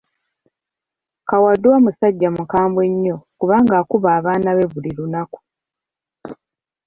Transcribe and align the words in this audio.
Kawadwa 1.29 1.75
musajja 1.83 2.29
mukambwe 2.37 2.83
nnyo 2.91 3.15
kubanga 3.39 3.73
akuba 3.81 4.07
abaana 4.17 4.49
be 4.57 4.65
buli 4.71 4.91
lunaku. 4.97 5.39